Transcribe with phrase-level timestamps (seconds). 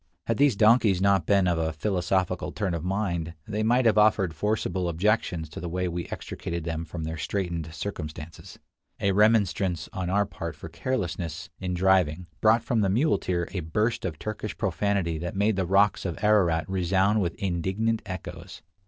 [0.25, 4.33] Had these donkeys not been of a philosophical turn of mind, they might have offered
[4.33, 8.57] forcible objections to the way we extricated them from their straightened circumstances.
[8.99, 14.03] A remonstrance on our part for carelessness in driving brought from the muleteer a burst
[14.03, 18.63] of Turkish profanity that made the rocks of Ararat resound with indignant echoes.